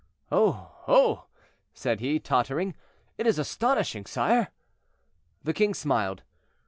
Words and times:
"Oh! 0.31 0.71
oh!" 0.87 1.25
said 1.75 1.99
he, 1.99 2.17
tottering, 2.19 2.73
"it 3.19 3.27
is 3.27 3.37
astonishing, 3.37 4.07
sire." 4.07 4.47
The 5.43 5.53
king 5.53 5.75
smiled. 5.75 6.23